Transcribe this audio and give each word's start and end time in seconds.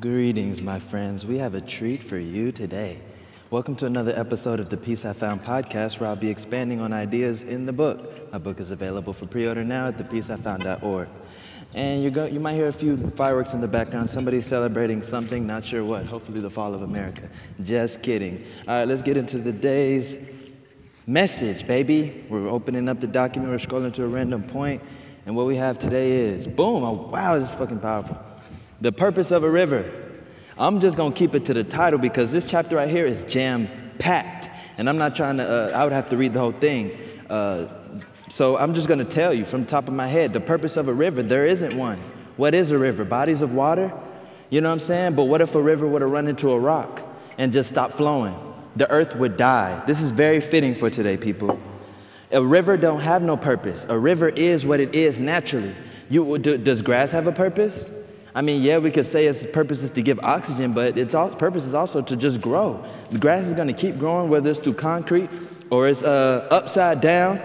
Greetings, 0.00 0.62
my 0.62 0.78
friends. 0.78 1.26
We 1.26 1.36
have 1.38 1.54
a 1.54 1.60
treat 1.60 2.02
for 2.02 2.16
you 2.16 2.52
today. 2.52 3.00
Welcome 3.50 3.76
to 3.76 3.86
another 3.86 4.18
episode 4.18 4.58
of 4.58 4.70
the 4.70 4.78
Peace 4.78 5.04
I 5.04 5.12
Found 5.12 5.42
podcast, 5.42 6.00
where 6.00 6.08
I'll 6.08 6.16
be 6.16 6.30
expanding 6.30 6.80
on 6.80 6.94
ideas 6.94 7.42
in 7.42 7.66
the 7.66 7.72
book. 7.72 8.32
My 8.32 8.38
book 8.38 8.60
is 8.60 8.70
available 8.70 9.12
for 9.12 9.26
pre 9.26 9.46
order 9.46 9.62
now 9.62 9.88
at 9.88 9.98
thepeaceIfound.org. 9.98 11.08
And 11.74 12.02
you 12.02 12.10
go, 12.10 12.24
you 12.24 12.40
might 12.40 12.54
hear 12.54 12.68
a 12.68 12.72
few 12.72 12.96
fireworks 12.96 13.52
in 13.52 13.60
the 13.60 13.68
background. 13.68 14.08
Somebody's 14.08 14.46
celebrating 14.46 15.02
something, 15.02 15.46
not 15.46 15.66
sure 15.66 15.84
what. 15.84 16.06
Hopefully, 16.06 16.40
the 16.40 16.50
fall 16.50 16.72
of 16.72 16.80
America. 16.80 17.28
Just 17.60 18.02
kidding. 18.02 18.42
All 18.66 18.78
right, 18.78 18.88
let's 18.88 19.02
get 19.02 19.18
into 19.18 19.36
the 19.38 19.52
day's 19.52 20.16
message, 21.06 21.66
baby. 21.66 22.24
We're 22.30 22.48
opening 22.48 22.88
up 22.88 23.00
the 23.00 23.06
document, 23.06 23.52
we're 23.52 23.58
scrolling 23.58 23.92
to 23.94 24.04
a 24.04 24.08
random 24.08 24.44
point, 24.44 24.82
and 25.26 25.36
what 25.36 25.46
we 25.46 25.56
have 25.56 25.78
today 25.78 26.12
is 26.12 26.46
boom, 26.46 26.82
oh, 26.82 27.08
wow, 27.12 27.38
this 27.38 27.50
is 27.50 27.54
fucking 27.54 27.80
powerful. 27.80 28.18
The 28.84 28.92
purpose 28.92 29.30
of 29.30 29.44
a 29.44 29.48
river. 29.48 29.90
I'm 30.58 30.78
just 30.78 30.98
gonna 30.98 31.14
keep 31.14 31.34
it 31.34 31.46
to 31.46 31.54
the 31.54 31.64
title 31.64 31.98
because 31.98 32.30
this 32.30 32.44
chapter 32.44 32.76
right 32.76 32.86
here 32.86 33.06
is 33.06 33.24
jam 33.24 33.66
packed. 33.98 34.50
And 34.76 34.90
I'm 34.90 34.98
not 34.98 35.14
trying 35.14 35.38
to, 35.38 35.72
uh, 35.74 35.74
I 35.74 35.84
would 35.84 35.94
have 35.94 36.10
to 36.10 36.18
read 36.18 36.34
the 36.34 36.40
whole 36.40 36.52
thing. 36.52 36.90
Uh, 37.30 37.68
so 38.28 38.58
I'm 38.58 38.74
just 38.74 38.86
gonna 38.86 39.06
tell 39.06 39.32
you 39.32 39.46
from 39.46 39.62
the 39.62 39.68
top 39.68 39.88
of 39.88 39.94
my 39.94 40.06
head 40.06 40.34
the 40.34 40.40
purpose 40.40 40.76
of 40.76 40.88
a 40.88 40.92
river, 40.92 41.22
there 41.22 41.46
isn't 41.46 41.74
one. 41.74 41.98
What 42.36 42.52
is 42.52 42.72
a 42.72 42.78
river? 42.78 43.06
Bodies 43.06 43.40
of 43.40 43.54
water? 43.54 43.90
You 44.50 44.60
know 44.60 44.68
what 44.68 44.74
I'm 44.74 44.80
saying? 44.80 45.14
But 45.14 45.24
what 45.24 45.40
if 45.40 45.54
a 45.54 45.62
river 45.62 45.88
were 45.88 46.00
to 46.00 46.06
run 46.06 46.28
into 46.28 46.50
a 46.50 46.58
rock 46.58 47.00
and 47.38 47.54
just 47.54 47.70
stop 47.70 47.90
flowing? 47.90 48.36
The 48.76 48.90
earth 48.90 49.16
would 49.16 49.38
die. 49.38 49.82
This 49.86 50.02
is 50.02 50.10
very 50.10 50.42
fitting 50.42 50.74
for 50.74 50.90
today, 50.90 51.16
people. 51.16 51.58
A 52.32 52.44
river 52.44 52.76
don't 52.76 53.00
have 53.00 53.22
no 53.22 53.38
purpose. 53.38 53.86
A 53.88 53.98
river 53.98 54.28
is 54.28 54.66
what 54.66 54.78
it 54.78 54.94
is 54.94 55.18
naturally. 55.18 55.74
You, 56.10 56.36
do, 56.36 56.58
does 56.58 56.82
grass 56.82 57.12
have 57.12 57.26
a 57.26 57.32
purpose? 57.32 57.86
I 58.34 58.42
mean, 58.42 58.62
yeah, 58.62 58.78
we 58.78 58.90
could 58.90 59.06
say 59.06 59.26
its 59.26 59.46
purpose 59.46 59.82
is 59.82 59.90
to 59.92 60.02
give 60.02 60.18
oxygen, 60.20 60.72
but 60.72 60.98
its 60.98 61.14
purpose 61.14 61.64
is 61.64 61.74
also 61.74 62.02
to 62.02 62.16
just 62.16 62.40
grow. 62.40 62.84
The 63.10 63.18
grass 63.18 63.44
is 63.44 63.54
going 63.54 63.68
to 63.68 63.74
keep 63.74 63.96
growing, 63.96 64.28
whether 64.28 64.50
it's 64.50 64.58
through 64.58 64.74
concrete 64.74 65.30
or 65.70 65.88
it's 65.88 66.02
uh, 66.02 66.48
upside 66.50 67.00
down. 67.00 67.40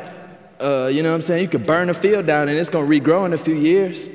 Uh, 0.59 0.89
you 0.91 1.03
know 1.03 1.09
what 1.09 1.15
I'm 1.15 1.21
saying? 1.21 1.43
You 1.43 1.47
could 1.47 1.67
burn 1.67 1.89
a 1.89 1.93
field 1.93 2.25
down 2.25 2.49
and 2.49 2.57
it's 2.57 2.69
going 2.69 2.89
to 2.89 2.99
regrow 2.99 3.25
in 3.25 3.33
a 3.33 3.37
few 3.37 3.55
years. 3.55 4.09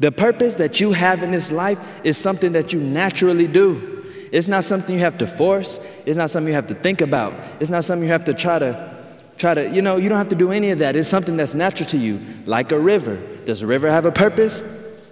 The 0.00 0.12
purpose 0.12 0.56
that 0.56 0.80
you 0.80 0.92
have 0.92 1.22
in 1.22 1.30
this 1.30 1.52
life 1.52 2.00
is 2.04 2.18
something 2.18 2.52
that 2.52 2.72
you 2.72 2.80
naturally 2.80 3.46
do. 3.46 4.04
It's 4.32 4.48
not 4.48 4.64
something 4.64 4.94
you 4.94 5.00
have 5.00 5.16
to 5.18 5.26
force. 5.26 5.78
It's 6.04 6.18
not 6.18 6.30
something 6.30 6.48
you 6.48 6.54
have 6.54 6.66
to 6.66 6.74
think 6.74 7.00
about. 7.00 7.32
It's 7.60 7.70
not 7.70 7.84
something 7.84 8.02
you 8.02 8.12
have 8.12 8.24
to 8.24 8.34
try 8.34 8.58
to 8.58 8.96
try 9.38 9.54
to, 9.54 9.70
you 9.70 9.82
know, 9.82 9.96
you 9.96 10.08
don't 10.08 10.18
have 10.18 10.28
to 10.30 10.34
do 10.34 10.50
any 10.50 10.70
of 10.70 10.78
that. 10.80 10.96
It's 10.96 11.08
something 11.08 11.36
that's 11.36 11.54
natural 11.54 11.88
to 11.90 11.98
you, 11.98 12.20
like 12.46 12.72
a 12.72 12.78
river. 12.78 13.16
Does 13.44 13.62
a 13.62 13.66
river 13.66 13.90
have 13.90 14.06
a 14.06 14.12
purpose? 14.12 14.62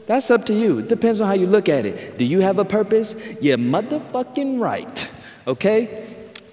That's 0.06 0.30
up 0.30 0.44
to 0.46 0.54
you. 0.54 0.78
It 0.78 0.88
depends 0.88 1.20
on 1.20 1.28
how 1.28 1.34
you 1.34 1.46
look 1.46 1.68
at 1.68 1.86
it. 1.86 2.18
Do 2.18 2.24
you 2.24 2.40
have 2.40 2.58
a 2.58 2.64
purpose? 2.64 3.14
You're 3.40 3.58
motherfucking 3.58 4.60
right. 4.60 5.10
Okay? 5.46 6.06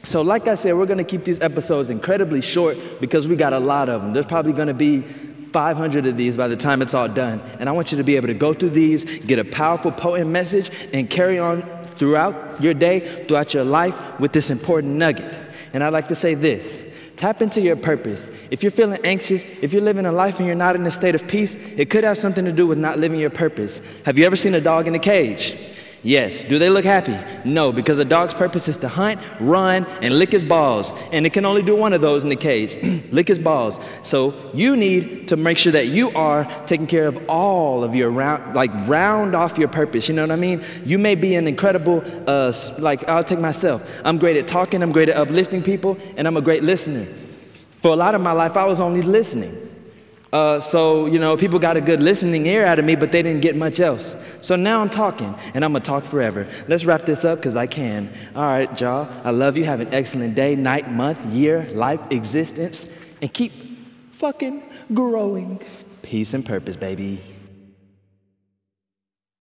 So, 0.04 0.22
like 0.22 0.48
I 0.48 0.56
said, 0.56 0.74
we're 0.74 0.86
gonna 0.86 1.04
keep 1.04 1.24
these 1.24 1.40
episodes 1.42 1.90
incredibly 1.90 2.42
short 2.42 2.78
because 3.00 3.28
we 3.28 3.36
got 3.36 3.54
a 3.54 3.60
lot 3.60 3.90
of 3.90 4.02
them. 4.02 4.14
There's 4.14 4.26
probably 4.26 4.54
gonna 4.54 4.74
be 4.74 5.02
500 5.02 6.06
of 6.06 6.18
these 6.18 6.38
by 6.38 6.48
the 6.48 6.56
time 6.56 6.82
it's 6.82 6.94
all 6.94 7.10
done. 7.10 7.42
And 7.60 7.68
I 7.68 7.74
want 7.74 7.92
you 7.92 7.98
to 7.98 8.04
be 8.04 8.16
able 8.16 8.28
to 8.28 8.34
go 8.34 8.54
through 8.54 8.70
these, 8.70 9.20
get 9.20 9.38
a 9.38 9.46
powerful, 9.46 9.92
potent 9.92 10.30
message, 10.30 10.72
and 10.94 11.10
carry 11.10 11.38
on 11.38 11.62
throughout 11.98 12.62
your 12.62 12.74
day, 12.74 13.00
throughout 13.00 13.54
your 13.54 13.64
life 13.64 14.20
with 14.20 14.32
this 14.32 14.50
important 14.50 14.94
nugget. 14.94 15.40
And 15.74 15.84
I'd 15.84 15.94
like 15.94 16.08
to 16.08 16.16
say 16.16 16.34
this 16.36 16.84
Tap 17.22 17.40
into 17.44 17.62
your 17.62 17.76
purpose. 17.76 18.32
If 18.50 18.64
you're 18.64 18.72
feeling 18.72 18.98
anxious, 19.04 19.44
if 19.62 19.74
you're 19.74 19.84
living 19.84 20.08
a 20.08 20.12
life 20.12 20.40
and 20.40 20.48
you're 20.48 20.56
not 20.56 20.76
in 20.76 20.84
a 20.88 20.90
state 20.90 21.14
of 21.14 21.28
peace, 21.28 21.54
it 21.78 21.88
could 21.88 22.04
have 22.04 22.18
something 22.18 22.46
to 22.46 22.52
do 22.52 22.66
with 22.66 22.80
not 22.80 22.98
living 22.98 23.20
your 23.20 23.30
purpose. 23.30 23.80
Have 24.06 24.18
you 24.18 24.26
ever 24.26 24.36
seen 24.36 24.56
a 24.56 24.60
dog 24.60 24.88
in 24.88 24.96
a 24.96 25.00
cage? 25.00 25.56
Yes. 26.04 26.44
Do 26.44 26.58
they 26.58 26.70
look 26.70 26.84
happy? 26.84 27.16
No, 27.48 27.72
because 27.72 28.00
a 28.00 28.06
dog's 28.06 28.34
purpose 28.34 28.68
is 28.68 28.78
to 28.78 28.88
hunt, 28.88 29.20
run, 29.40 29.86
and 30.02 30.18
lick 30.18 30.32
his 30.32 30.44
balls. 30.44 30.94
And 31.12 31.28
it 31.28 31.34
can 31.34 31.46
only 31.46 31.62
do 31.62 31.76
one 31.76 31.94
of 31.94 32.02
those 32.02 32.24
in 32.24 32.30
the 32.30 32.36
cage 32.36 32.76
lick 33.12 33.28
his 33.28 33.38
balls. 33.38 33.80
So 34.02 34.34
you 34.54 34.76
need 34.76 35.28
to 35.28 35.38
make 35.38 35.60
sure 35.60 35.74
that 35.74 35.88
you 35.88 36.10
are 36.12 36.46
taking 36.66 36.88
care 36.88 37.06
of 37.06 37.24
all 37.30 37.84
of 37.84 37.94
your 37.94 38.10
round, 38.10 38.56
like 38.56 38.72
round 38.88 39.36
off 39.36 39.60
your 39.60 39.68
purpose. 39.68 40.10
You 40.10 40.16
know 40.16 40.24
what 40.24 40.32
I 40.32 40.38
mean? 40.38 40.64
You 40.84 40.98
may 40.98 41.14
be 41.14 41.36
an 41.36 41.48
incredible, 41.48 42.04
uh, 42.28 42.52
like, 42.80 43.08
I'll 43.08 43.24
take 43.24 43.40
myself. 43.40 43.88
I'm 44.04 44.18
great 44.18 44.38
at 44.38 44.48
talking, 44.48 44.82
I'm 44.82 44.92
great 44.92 45.10
at 45.10 45.18
uplifting 45.18 45.62
people, 45.62 45.98
and 46.18 46.28
I'm 46.28 46.38
a 46.38 46.42
great 46.42 46.64
listener. 46.64 47.06
For 47.78 47.92
a 47.92 47.96
lot 47.96 48.16
of 48.16 48.22
my 48.22 48.32
life, 48.32 48.58
I 48.58 48.66
was 48.66 48.80
only 48.80 49.02
listening. 49.02 49.71
Uh, 50.34 50.60
so, 50.62 51.08
you 51.08 51.20
know, 51.20 51.36
people 51.36 51.60
got 51.60 51.76
a 51.76 51.82
good 51.82 52.00
listening 52.00 52.46
ear 52.46 52.66
out 52.66 52.80
of 52.80 52.86
me, 52.86 52.96
but 52.96 53.12
they 53.12 53.22
didn't 53.22 53.42
get 53.42 53.56
much 53.56 53.82
else. 53.82 54.16
So 54.40 54.56
now 54.56 54.82
I'm 54.82 54.90
talking, 54.90 55.36
and 55.54 55.66
I'm 55.66 55.74
gonna 55.74 55.84
talk 55.84 56.06
forever. 56.06 56.48
Let's 56.70 56.86
wrap 56.86 57.06
this 57.06 57.26
up 57.26 57.40
because 57.40 57.58
I 57.58 57.68
can. 57.68 58.10
All 58.34 58.44
right, 58.44 58.80
y'all. 58.80 59.10
I 59.26 59.32
love 59.32 59.58
you. 59.58 59.66
Have 59.66 59.82
an 59.82 59.94
excellent 59.94 60.36
day, 60.36 60.56
night, 60.56 60.90
month, 60.90 61.24
year, 61.26 61.68
life, 61.72 62.00
existence, 62.12 62.90
and 63.22 63.34
keep 63.34 63.52
fucking 64.12 64.64
growing. 64.94 65.60
Peace 66.02 66.34
and 66.34 66.46
purpose, 66.46 66.78
baby. 66.78 67.20